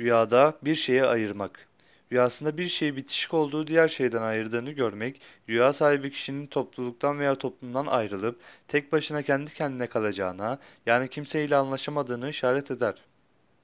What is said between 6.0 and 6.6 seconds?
kişinin